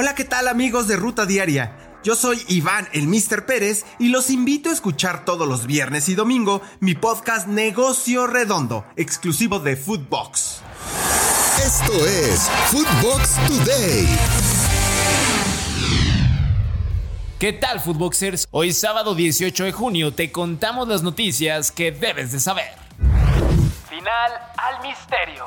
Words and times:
Hola, 0.00 0.14
¿qué 0.14 0.22
tal 0.22 0.46
amigos 0.46 0.86
de 0.86 0.94
Ruta 0.94 1.26
Diaria? 1.26 1.76
Yo 2.04 2.14
soy 2.14 2.40
Iván, 2.46 2.88
el 2.92 3.08
Mr. 3.08 3.46
Pérez, 3.46 3.84
y 3.98 4.10
los 4.10 4.30
invito 4.30 4.70
a 4.70 4.72
escuchar 4.72 5.24
todos 5.24 5.48
los 5.48 5.66
viernes 5.66 6.08
y 6.08 6.14
domingo 6.14 6.62
mi 6.78 6.94
podcast 6.94 7.48
Negocio 7.48 8.28
Redondo, 8.28 8.86
exclusivo 8.94 9.58
de 9.58 9.74
Foodbox. 9.76 10.60
Esto 11.66 12.06
es 12.06 12.48
Foodbox 12.70 13.34
Today. 13.48 14.06
¿Qué 17.40 17.52
tal, 17.54 17.80
Footboxers? 17.80 18.46
Hoy 18.52 18.72
sábado 18.72 19.16
18 19.16 19.64
de 19.64 19.72
junio 19.72 20.14
te 20.14 20.30
contamos 20.30 20.86
las 20.86 21.02
noticias 21.02 21.72
que 21.72 21.90
debes 21.90 22.30
de 22.30 22.38
saber. 22.38 22.70
Final 23.88 24.32
al 24.58 24.80
misterio. 24.80 25.44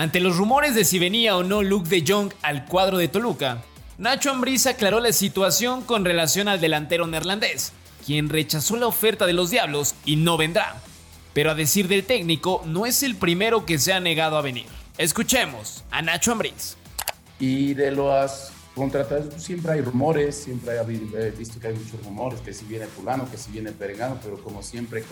Ante 0.00 0.18
los 0.18 0.38
rumores 0.38 0.74
de 0.74 0.86
si 0.86 0.98
venía 0.98 1.36
o 1.36 1.42
no 1.42 1.62
Luke 1.62 1.86
de 1.90 2.02
Jong 2.10 2.32
al 2.40 2.64
cuadro 2.64 2.96
de 2.96 3.08
Toluca, 3.08 3.62
Nacho 3.98 4.30
Ambriz 4.30 4.66
aclaró 4.66 4.98
la 4.98 5.12
situación 5.12 5.82
con 5.82 6.06
relación 6.06 6.48
al 6.48 6.58
delantero 6.58 7.06
neerlandés, 7.06 7.74
quien 8.06 8.30
rechazó 8.30 8.78
la 8.78 8.86
oferta 8.86 9.26
de 9.26 9.34
los 9.34 9.50
Diablos 9.50 9.94
y 10.06 10.16
no 10.16 10.38
vendrá. 10.38 10.76
Pero 11.34 11.50
a 11.50 11.54
decir 11.54 11.86
del 11.86 12.04
técnico, 12.04 12.62
no 12.64 12.86
es 12.86 13.02
el 13.02 13.14
primero 13.14 13.66
que 13.66 13.78
se 13.78 13.92
ha 13.92 14.00
negado 14.00 14.38
a 14.38 14.40
venir. 14.40 14.64
Escuchemos 14.96 15.84
a 15.90 16.00
Nacho 16.00 16.32
Ambriz. 16.32 16.78
Y 17.38 17.74
de 17.74 17.90
las 17.90 18.54
contratadas 18.74 19.26
pues, 19.26 19.42
siempre 19.42 19.72
hay 19.72 19.80
rumores, 19.80 20.36
siempre 20.36 20.76
he 20.78 21.30
visto 21.30 21.60
que 21.60 21.68
hay 21.68 21.74
muchos 21.74 22.04
rumores, 22.04 22.40
que 22.40 22.52
si 22.52 22.64
viene 22.64 22.86
fulano, 22.86 23.30
que 23.30 23.36
si 23.36 23.50
viene 23.50 23.72
perengano, 23.72 24.18
pero 24.22 24.42
como 24.42 24.62
siempre 24.62 25.04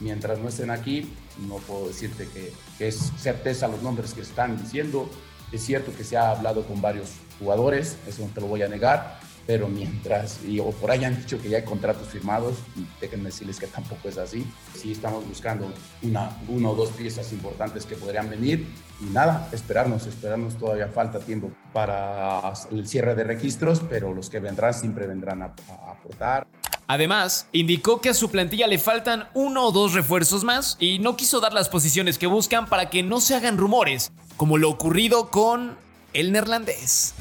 mientras 0.00 0.38
no 0.38 0.48
estén 0.48 0.70
aquí, 0.70 1.12
no 1.46 1.56
puedo 1.56 1.88
decirte 1.88 2.28
que, 2.28 2.52
que 2.78 2.88
es 2.88 3.12
certeza 3.18 3.68
los 3.68 3.82
nombres 3.82 4.14
que 4.14 4.22
están 4.22 4.60
diciendo. 4.60 5.08
Es 5.52 5.64
cierto 5.64 5.92
que 5.96 6.02
se 6.02 6.16
ha 6.16 6.30
hablado 6.30 6.66
con 6.66 6.80
varios 6.80 7.12
jugadores, 7.38 7.96
eso 8.06 8.22
no 8.22 8.32
te 8.34 8.40
lo 8.40 8.48
voy 8.48 8.62
a 8.62 8.68
negar, 8.68 9.20
pero 9.46 9.68
mientras, 9.68 10.40
y, 10.44 10.58
o 10.58 10.70
por 10.70 10.90
ahí 10.90 11.04
han 11.04 11.16
dicho 11.16 11.40
que 11.40 11.48
ya 11.48 11.58
hay 11.58 11.64
contratos 11.64 12.08
firmados, 12.08 12.56
déjenme 13.00 13.26
decirles 13.26 13.60
que 13.60 13.66
tampoco 13.68 14.08
es 14.08 14.18
así. 14.18 14.44
Sí 14.74 14.92
estamos 14.92 15.26
buscando 15.26 15.72
una, 16.02 16.36
una 16.48 16.70
o 16.70 16.74
dos 16.74 16.90
piezas 16.90 17.32
importantes 17.32 17.86
que 17.86 17.94
podrían 17.94 18.28
venir 18.28 18.66
y 19.00 19.04
nada, 19.04 19.48
esperarnos, 19.52 20.06
esperarnos, 20.06 20.56
todavía 20.56 20.88
falta 20.88 21.20
tiempo 21.20 21.50
para 21.72 22.52
el 22.72 22.88
cierre 22.88 23.14
de 23.14 23.24
registros, 23.24 23.80
pero 23.88 24.12
los 24.12 24.30
que 24.30 24.40
vendrán 24.40 24.74
siempre 24.74 25.06
vendrán 25.06 25.42
a, 25.42 25.54
a 25.68 25.92
aportar. 25.92 26.46
Además, 26.88 27.48
indicó 27.52 28.00
que 28.00 28.10
a 28.10 28.14
su 28.14 28.30
plantilla 28.30 28.66
le 28.66 28.78
faltan 28.78 29.28
uno 29.34 29.66
o 29.66 29.72
dos 29.72 29.92
refuerzos 29.92 30.44
más 30.44 30.76
y 30.80 30.98
no 30.98 31.16
quiso 31.16 31.40
dar 31.40 31.52
las 31.52 31.68
posiciones 31.68 32.18
que 32.18 32.26
buscan 32.26 32.66
para 32.66 32.90
que 32.90 33.02
no 33.02 33.20
se 33.20 33.34
hagan 33.34 33.58
rumores, 33.58 34.12
como 34.36 34.56
lo 34.56 34.70
ocurrido 34.70 35.30
con 35.30 35.76
el 36.12 36.32
neerlandés. 36.32 37.14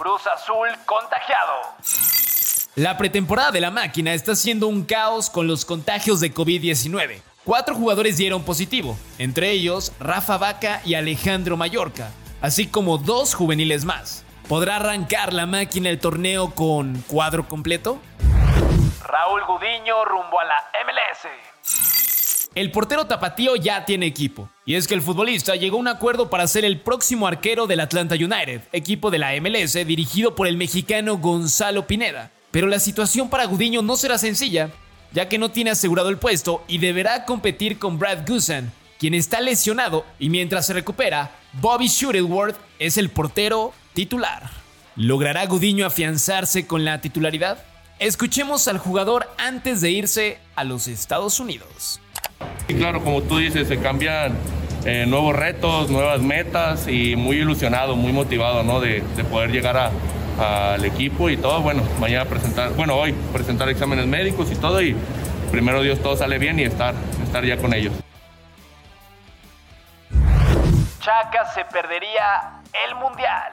Cruz 0.00 0.22
Azul 0.28 0.66
contagiado. 0.86 1.52
La 2.74 2.96
pretemporada 2.96 3.50
de 3.50 3.60
la 3.60 3.70
máquina 3.70 4.14
está 4.14 4.34
siendo 4.34 4.66
un 4.66 4.86
caos 4.86 5.28
con 5.28 5.46
los 5.46 5.66
contagios 5.66 6.20
de 6.20 6.32
COVID-19. 6.32 7.20
Cuatro 7.44 7.74
jugadores 7.74 8.16
dieron 8.16 8.42
positivo, 8.42 8.96
entre 9.18 9.50
ellos 9.50 9.92
Rafa 10.00 10.38
Vaca 10.38 10.80
y 10.86 10.94
Alejandro 10.94 11.58
Mallorca, 11.58 12.12
así 12.40 12.66
como 12.66 12.96
dos 12.96 13.34
juveniles 13.34 13.84
más. 13.84 14.24
¿Podrá 14.48 14.76
arrancar 14.76 15.34
la 15.34 15.44
máquina 15.44 15.90
el 15.90 16.00
torneo 16.00 16.54
con 16.54 17.02
cuadro 17.02 17.46
completo? 17.46 18.00
Raúl 19.04 19.44
Gudiño 19.44 20.06
rumbo 20.06 20.40
a 20.40 20.44
la 20.44 20.64
MLS. 20.86 22.09
El 22.56 22.72
portero 22.72 23.06
tapatío 23.06 23.54
ya 23.54 23.84
tiene 23.84 24.06
equipo, 24.06 24.48
y 24.66 24.74
es 24.74 24.88
que 24.88 24.94
el 24.94 25.02
futbolista 25.02 25.54
llegó 25.54 25.76
a 25.76 25.80
un 25.80 25.86
acuerdo 25.86 26.30
para 26.30 26.48
ser 26.48 26.64
el 26.64 26.80
próximo 26.80 27.28
arquero 27.28 27.68
del 27.68 27.78
Atlanta 27.78 28.16
United, 28.16 28.62
equipo 28.72 29.12
de 29.12 29.18
la 29.18 29.40
MLS 29.40 29.74
dirigido 29.86 30.34
por 30.34 30.48
el 30.48 30.56
mexicano 30.56 31.18
Gonzalo 31.18 31.86
Pineda. 31.86 32.32
Pero 32.50 32.66
la 32.66 32.80
situación 32.80 33.30
para 33.30 33.44
Gudiño 33.44 33.82
no 33.82 33.94
será 33.96 34.18
sencilla, 34.18 34.70
ya 35.12 35.28
que 35.28 35.38
no 35.38 35.52
tiene 35.52 35.70
asegurado 35.70 36.08
el 36.08 36.18
puesto 36.18 36.64
y 36.66 36.78
deberá 36.78 37.24
competir 37.24 37.78
con 37.78 38.00
Brad 38.00 38.26
Gusan, 38.26 38.72
quien 38.98 39.14
está 39.14 39.40
lesionado 39.40 40.04
y 40.18 40.28
mientras 40.28 40.66
se 40.66 40.72
recupera, 40.72 41.30
Bobby 41.52 41.86
Shuttleworth 41.86 42.56
es 42.80 42.96
el 42.96 43.10
portero 43.10 43.72
titular. 43.94 44.50
¿Logrará 44.96 45.46
Gudiño 45.46 45.86
afianzarse 45.86 46.66
con 46.66 46.84
la 46.84 47.00
titularidad? 47.00 47.62
Escuchemos 48.00 48.66
al 48.66 48.78
jugador 48.78 49.28
antes 49.38 49.80
de 49.80 49.92
irse 49.92 50.38
a 50.56 50.64
los 50.64 50.88
Estados 50.88 51.38
Unidos. 51.38 52.00
Y 52.68 52.74
claro, 52.74 53.02
como 53.02 53.22
tú 53.22 53.38
dices, 53.38 53.68
se 53.68 53.78
cambian 53.78 54.36
eh, 54.84 55.04
nuevos 55.06 55.34
retos, 55.34 55.90
nuevas 55.90 56.20
metas 56.20 56.86
y 56.88 57.16
muy 57.16 57.36
ilusionado, 57.36 57.96
muy 57.96 58.12
motivado 58.12 58.62
¿no? 58.62 58.80
de, 58.80 59.02
de 59.16 59.24
poder 59.24 59.50
llegar 59.50 59.76
a, 59.76 59.90
al 60.74 60.84
equipo 60.84 61.28
y 61.28 61.36
todo. 61.36 61.60
Bueno, 61.60 61.82
mañana 61.98 62.24
presentar, 62.24 62.72
bueno, 62.74 62.96
hoy 62.96 63.14
presentar 63.32 63.68
exámenes 63.68 64.06
médicos 64.06 64.50
y 64.50 64.56
todo 64.56 64.80
y 64.80 64.96
primero 65.50 65.82
Dios 65.82 66.00
todo 66.00 66.16
sale 66.16 66.38
bien 66.38 66.58
y 66.58 66.62
estar, 66.62 66.94
estar 67.24 67.44
ya 67.44 67.56
con 67.56 67.74
ellos. 67.74 67.92
Chaca 71.00 71.50
se 71.54 71.64
perdería 71.64 72.60
el 72.88 72.94
Mundial. 72.96 73.52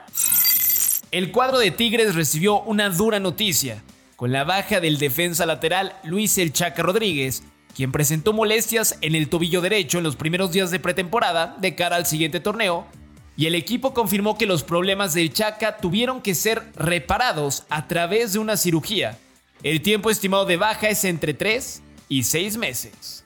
El 1.12 1.32
cuadro 1.32 1.58
de 1.58 1.72
Tigres 1.72 2.16
recibió 2.16 2.62
una 2.62 2.90
dura 2.90 3.20
noticia, 3.20 3.82
con 4.16 4.32
la 4.32 4.44
baja 4.44 4.80
del 4.80 4.98
defensa 4.98 5.46
lateral 5.46 5.94
Luis 6.04 6.38
El 6.38 6.52
Chaca 6.52 6.84
Rodríguez, 6.84 7.44
quien 7.78 7.92
presentó 7.92 8.34
molestias 8.34 8.98
en 9.02 9.14
el 9.14 9.30
tobillo 9.30 9.62
derecho 9.62 10.00
en 10.00 10.04
los 10.04 10.16
primeros 10.16 10.52
días 10.52 10.72
de 10.72 10.80
pretemporada 10.80 11.56
de 11.60 11.76
cara 11.76 11.98
al 11.98 12.08
siguiente 12.08 12.40
torneo, 12.40 12.88
y 13.38 13.46
el 13.46 13.54
equipo 13.54 13.94
confirmó 13.94 14.36
que 14.36 14.48
los 14.48 14.64
problemas 14.64 15.14
del 15.14 15.32
Chaca 15.32 15.78
tuvieron 15.78 16.24
que 16.24 16.34
ser 16.34 16.64
reparados 16.74 17.66
a 17.70 17.88
través 17.88 18.34
de 18.34 18.40
una 18.40 18.58
cirugía. 18.58 19.20
El 19.62 19.84
tiempo 19.84 20.10
estimado 20.10 20.46
de 20.46 20.58
baja 20.58 20.90
es 20.90 21.04
entre 21.04 21.36
3 21.36 21.84
y 22.10 22.24
6 22.24 22.58
meses. 22.58 23.24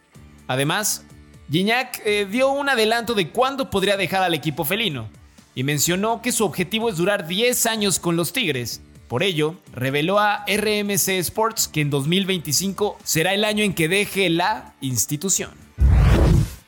Además, 0.47 1.05
Gignac 1.49 2.01
eh, 2.03 2.27
dio 2.29 2.51
un 2.51 2.67
adelanto 2.67 3.13
de 3.13 3.29
cuándo 3.29 3.69
podría 3.69 3.95
dejar 3.95 4.21
al 4.21 4.33
equipo 4.33 4.65
felino 4.65 5.09
y 5.55 5.63
mencionó 5.63 6.21
que 6.21 6.33
su 6.33 6.43
objetivo 6.43 6.89
es 6.89 6.97
durar 6.97 7.25
10 7.25 7.67
años 7.67 7.99
con 7.99 8.17
los 8.17 8.33
Tigres. 8.33 8.81
Por 9.11 9.23
ello, 9.23 9.55
reveló 9.73 10.19
a 10.19 10.45
RMC 10.47 11.09
Sports 11.19 11.67
que 11.67 11.81
en 11.81 11.89
2025 11.89 12.97
será 13.03 13.33
el 13.33 13.43
año 13.43 13.61
en 13.61 13.73
que 13.73 13.89
deje 13.89 14.29
la 14.29 14.73
institución. 14.79 15.51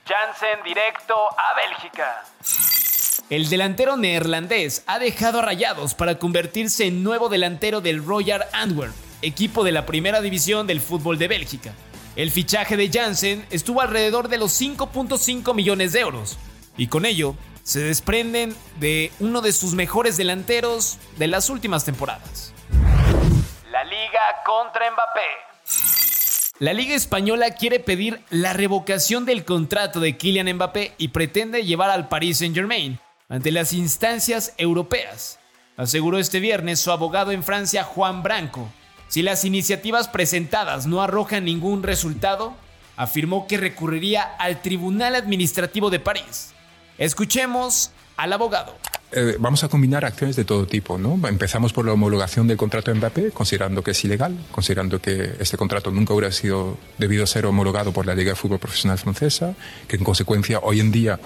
Jansen 0.06 0.62
directo 0.66 1.16
a 1.38 1.56
Bélgica. 1.56 2.26
El 3.30 3.48
delantero 3.48 3.96
neerlandés 3.96 4.84
ha 4.88 5.00
dejado 5.00 5.40
a 5.40 5.44
Rayados 5.44 5.94
para 5.94 6.20
convertirse 6.20 6.86
en 6.86 7.02
nuevo 7.02 7.30
delantero 7.30 7.80
del 7.80 8.04
Royal 8.04 8.44
Antwerp, 8.52 8.94
equipo 9.22 9.64
de 9.64 9.72
la 9.72 9.86
primera 9.86 10.20
división 10.20 10.68
del 10.68 10.82
fútbol 10.82 11.18
de 11.18 11.30
Bélgica. 11.30 11.74
El 12.18 12.30
fichaje 12.30 12.76
de 12.76 12.90
Jansen 12.92 13.46
estuvo 13.52 13.80
alrededor 13.80 14.28
de 14.28 14.40
los 14.40 14.62
5.5 14.62 15.56
millones 15.56 15.94
de 15.94 16.02
euros, 16.02 16.38
y 16.76 16.88
con 16.88 17.06
ello 17.06 17.38
se 17.64 17.80
desprenden 17.80 18.56
de 18.80 19.12
uno 19.20 19.42
de 19.42 19.54
sus 19.54 19.74
mejores 19.74 20.18
delanteros 20.18 21.00
de 21.18 21.28
las 21.28 21.50
últimas 21.50 21.86
temporadas. 21.86 22.54
La 23.72 23.84
liga 23.86 24.22
contra 24.46 24.92
Mbappé. 24.92 25.54
La 26.60 26.74
Liga 26.74 26.94
Española 26.94 27.52
quiere 27.52 27.80
pedir 27.80 28.22
la 28.30 28.54
revocación 28.54 29.26
del 29.26 29.44
contrato 29.44 30.00
de 30.00 30.18
Kylian 30.18 30.54
Mbappé 30.54 30.94
y 30.98 31.08
pretende 31.08 31.64
llevar 31.64 31.90
al 31.90 32.08
Paris 32.10 32.38
Saint-Germain 32.38 33.00
ante 33.28 33.52
las 33.52 33.74
instancias 33.74 34.54
europeas, 34.58 35.40
aseguró 35.78 36.20
este 36.20 36.40
viernes 36.40 36.80
su 36.80 36.92
abogado 36.92 37.32
en 37.32 37.44
Francia 37.44 37.84
Juan 37.84 38.22
Branco. 38.22 38.70
Si 39.08 39.24
las 39.24 39.46
iniciativas 39.46 40.08
presentadas 40.08 40.86
no 40.86 41.02
arrojan 41.02 41.46
ningún 41.46 41.82
resultado, 41.82 42.54
afirmó 42.96 43.48
que 43.48 43.58
recurriría 43.58 44.22
al 44.22 44.62
Tribunal 44.62 45.16
Administrativo 45.16 45.90
de 45.90 46.00
París. 46.00 46.54
Escuchemos 46.98 47.92
al 48.18 48.34
abogado. 48.34 48.76
Eh, 49.16 49.36
vamos 49.40 49.64
a 49.64 49.68
combinar 49.68 50.06
acciones 50.06 50.36
de 50.36 50.44
todo 50.44 50.66
tipo, 50.66 50.98
¿no? 50.98 51.28
Empezamos 51.28 51.72
por 51.72 51.86
la 51.86 51.94
homologación 51.94 52.48
del 52.48 52.58
contrato 52.58 52.90
de 52.92 52.98
Mbappé, 52.98 53.32
considerando 53.32 53.84
que 53.84 53.92
es 53.92 54.04
ilegal, 54.04 54.36
considerando 54.52 55.00
que 55.00 55.36
este 55.40 55.56
contrato 55.56 55.92
nunca 55.92 56.14
hubiera 56.14 56.32
sido 56.32 56.78
debido 56.98 57.28
ser 57.28 57.46
homologado 57.46 57.92
por 57.92 58.08
la 58.08 58.16
Liga 58.16 58.32
de 58.32 58.36
Fútbol 58.36 58.58
Profesional 58.58 58.98
Francesa, 58.98 59.54
que 59.88 59.98
en 59.98 60.04
consecuencia 60.04 60.60
hoy 60.64 60.80
en 60.80 60.92
día 60.92 61.20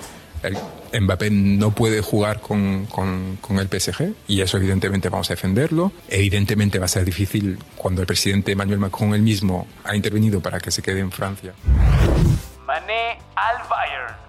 el 0.44 0.58
Mbappé 1.02 1.30
no 1.32 1.72
puede 1.72 2.02
jugar 2.02 2.42
con, 2.42 2.86
con, 2.88 3.38
con, 3.42 3.58
el 3.58 3.68
PSG 3.68 4.14
y 4.28 4.42
eso 4.42 4.58
evidentemente 4.58 5.10
vamos 5.10 5.30
a 5.30 5.34
defenderlo. 5.34 5.92
Evidentemente 6.10 6.80
va 6.80 6.86
a 6.86 6.90
ser 6.90 7.06
difícil 7.06 7.58
cuando 7.76 8.02
el 8.02 8.08
presidente 8.08 8.52
Emmanuel 8.52 8.80
Macron 8.80 9.14
él 9.14 9.22
mismo 9.22 9.68
ha 9.84 9.96
intervenido 9.96 10.42
para 10.42 10.60
que 10.60 10.72
se 10.72 10.82
quede 10.82 11.00
en 11.00 11.12
Francia. 11.12 11.54
Mané 12.66 13.18
al 13.36 13.58
Bayern. 13.70 14.28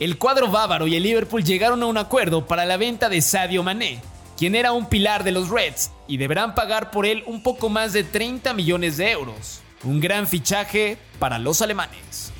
El 0.00 0.16
cuadro 0.16 0.48
bávaro 0.48 0.86
y 0.86 0.94
el 0.94 1.02
Liverpool 1.02 1.42
llegaron 1.42 1.82
a 1.82 1.86
un 1.86 1.98
acuerdo 1.98 2.46
para 2.46 2.64
la 2.64 2.76
venta 2.76 3.08
de 3.08 3.20
Sadio 3.20 3.64
Mané, 3.64 4.00
quien 4.36 4.54
era 4.54 4.70
un 4.70 4.88
pilar 4.88 5.24
de 5.24 5.32
los 5.32 5.48
Reds, 5.48 5.90
y 6.06 6.18
deberán 6.18 6.54
pagar 6.54 6.92
por 6.92 7.04
él 7.04 7.24
un 7.26 7.42
poco 7.42 7.68
más 7.68 7.92
de 7.92 8.04
30 8.04 8.54
millones 8.54 8.96
de 8.96 9.10
euros. 9.10 9.60
Un 9.82 9.98
gran 9.98 10.28
fichaje 10.28 10.98
para 11.18 11.40
los 11.40 11.62
alemanes. 11.62 12.32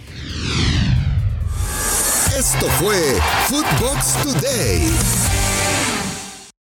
Esto 2.39 2.67
fue 2.79 3.19
Footbox 3.49 4.23
Today. 4.23 5.28